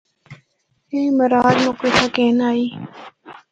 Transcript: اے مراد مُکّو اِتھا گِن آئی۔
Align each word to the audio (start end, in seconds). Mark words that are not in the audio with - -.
اے 0.91 0.99
مراد 1.17 1.55
مُکّو 1.65 1.85
اِتھا 1.87 2.05
گِن 2.13 2.39
آئی۔ 2.47 2.65